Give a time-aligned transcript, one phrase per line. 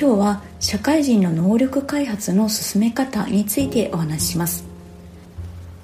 [0.00, 4.64] 今日は社会人の能力開発の進め方についてお話しします。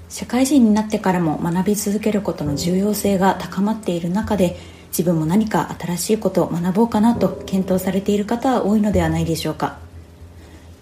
[0.09, 4.57] 社会人になってからも学び続けることの重要性が高まっている中で
[4.91, 9.79] 自分も何か新しいことを学ぼうかなと検討されている方は多いのではないでしょうか。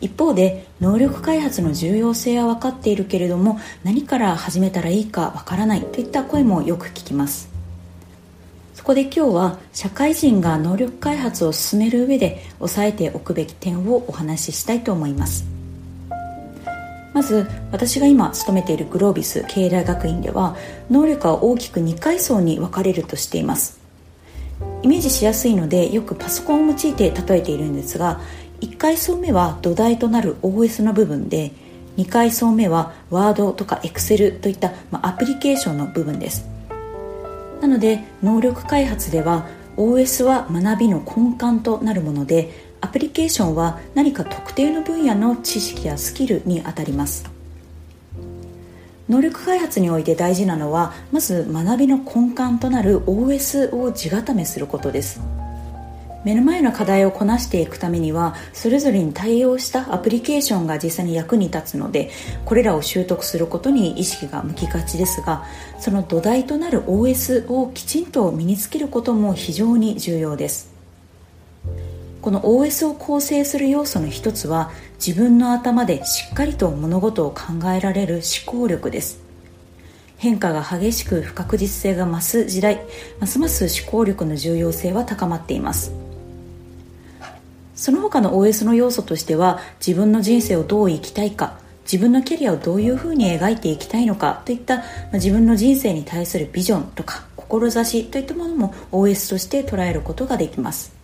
[0.02, 7.51] 一方で能力開発の重要性は分かっているけれども何から始めたらいいか分からないといった声もよく聞きます。
[8.82, 15.44] そこで今日は社会人が能力開発を進める上で押さえておくべき点をお話ししたいと思います。
[17.12, 20.56] まず私が今勤めているグロービス経営大学院では
[20.90, 23.78] 能力は大きく2階層に分かれるとしています。
[24.82, 28.20] イメージしやすいのでよくパソコンを用いて例えているんですが
[28.62, 31.52] 1階層目は土台となる OS の部分で
[31.98, 36.51] 2階層目は Word とか Excel といった、まあ、アプリケーションの部分です。
[37.62, 42.50] なので能力開発では OS は学びの根幹となるもので
[42.80, 47.24] アプリケーションは何か特定の分野の知識やスキルにあたります。
[49.08, 55.20] 能力開発において大事なのはまず学びの根幹となる OS を地固めすることです。
[56.24, 62.10] 目の前の課題をこなしていくためにはそれぞれに対応したアプリケーションが実際に役に立つので
[62.44, 65.44] これらを習得することに意識が向きがちですが
[65.80, 70.72] その土台となる OS をきちんと身につけることも非常に重要です。
[72.20, 74.70] この OS を構成する要素の一つは
[75.04, 79.20] 自分の頭でしっかりと物事を考えられる思考力です。
[80.18, 82.80] 変化が激しく不確実性が増す時代
[83.18, 85.92] ますます思考力の重要性は高まっています。
[87.82, 100.94] その他の OS の要素としては自分の人生をどう生きたいか自分のキャリアをどういうふうに描いていきたいのかといった、まあ、自分の人生に対するビジョンとか志といったものも OS として捉えることができます。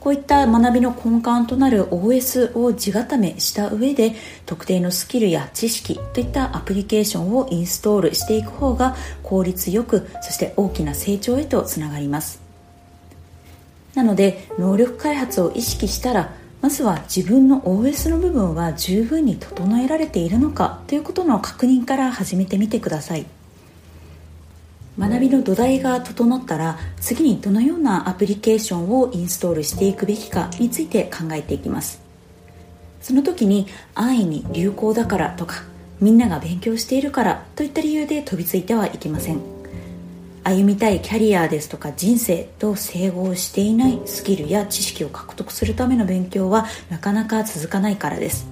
[0.00, 12.43] こういった学びの根幹となる OS を地固めした上で特定のスキルや知識といったアプリケーションをインストールしていく方が効率よくそして大きな成長へとつながります。
[13.94, 23.26] なので能力開発を意識したらまずは自分の OS の部分は十分に整えられているのかということの確認から始めてみてください。
[24.98, 32.00] 学びの土台が整ったら次にどのようなアプリケーションをインストールしていくべきかについて考えていきます。
[33.02, 35.64] その時に安易に流行だからとか
[36.00, 39.53] みんなが勉強しているからといった理由で飛びついてはいけません。
[40.44, 48.46] 歩みたいキャリアですとか人生と整合していないスキルや知識を獲得するための勉強はなかなか続かないからです。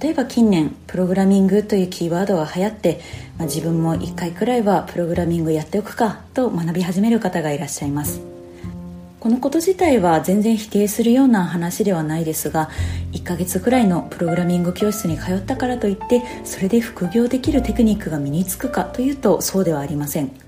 [0.00, 3.00] 例えば近年プログラミングというキーワードが流行って、
[3.38, 8.20] まあ、自分も1回くらいはプログラミングやっておくかと学び始める方がいらっしゃいます。
[9.24, 12.68] このこと自体は全然否定するような話ではないですが
[13.12, 20.43] 1ヶ月くらいのプログラミング教室に通ったからといってそれで副業できるテクニックが身につくかというとそうではありません。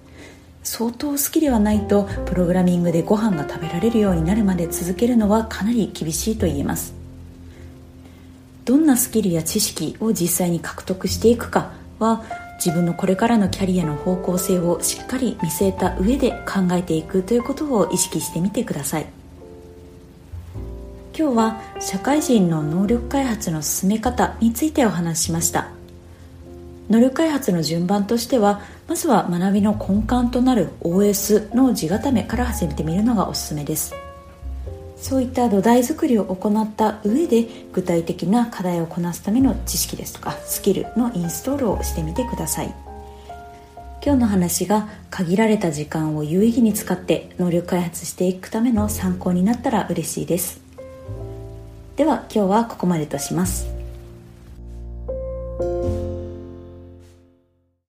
[0.66, 6.92] 相当好きではないとプログラミングでご飯が食べられるようになるまで続けるのはかなり厳しいと言えます。
[8.64, 12.24] どんなスキルや知識を実際に獲得していくかは
[12.56, 19.06] 自分のこれからのキャリアの方向性をしっかり見据えた上で考えていくということを意識してみてください。
[21.16, 25.75] 今日は社会人の能力開発の進め方についてお話ししました。
[26.88, 33.94] 能力開発の順番としてはまずは学びの根幹となる OS の地固めから始めてみるのがおすすめです。
[34.96, 42.74] そういった土台作りを行った上で具体的な課題をこなすための知識ですとかスキルのインストールをしてみてください。
[44.04, 50.60] 今日の話が限られた時間を有意義に使って能力開発していくための参考になったら嬉しいです。
[51.96, 53.75] では今日はここまでとします。